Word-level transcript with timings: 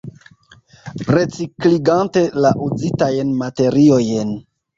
Recikligante 1.15 2.23
la 2.47 2.53
uzitajn 2.69 3.37
materiojn. 3.45 4.35